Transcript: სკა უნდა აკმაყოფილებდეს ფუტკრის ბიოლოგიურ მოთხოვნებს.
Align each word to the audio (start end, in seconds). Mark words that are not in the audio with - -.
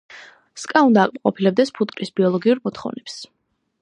სკა 0.61 0.81
უნდა 0.87 1.03
აკმაყოფილებდეს 1.09 1.73
ფუტკრის 1.81 2.13
ბიოლოგიურ 2.21 2.63
მოთხოვნებს. 2.65 3.21